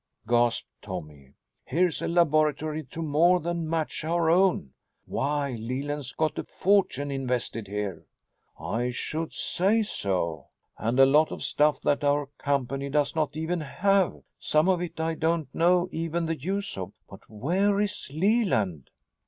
gasped 0.27 0.67
Tommy. 0.81 1.35
"Here's 1.63 2.01
a 2.01 2.07
laboratory 2.07 2.81
to 2.85 3.03
more 3.03 3.39
than 3.39 3.69
match 3.69 4.03
our 4.03 4.31
own. 4.31 4.73
Why, 5.05 5.51
Leland's 5.59 6.11
got 6.11 6.39
a 6.39 6.43
fortune 6.43 7.11
invested 7.11 7.67
here!" 7.67 8.07
"I 8.59 8.89
should 8.89 9.31
say 9.31 9.83
so. 9.83 10.47
And 10.75 10.99
a 10.99 11.05
lot 11.05 11.31
of 11.31 11.43
stuff 11.43 11.81
that 11.81 12.03
our 12.03 12.25
company 12.39 12.89
does 12.89 13.15
not 13.15 13.37
even 13.37 13.59
have. 13.61 14.23
Some 14.39 14.67
of 14.67 14.81
it 14.81 14.99
I 14.99 15.13
don't 15.13 15.53
know 15.53 15.87
even 15.91 16.25
the 16.25 16.35
use 16.35 16.79
of. 16.79 16.93
But 17.07 17.29
where 17.29 17.79
is 17.79 18.09
Leland?" 18.11 18.89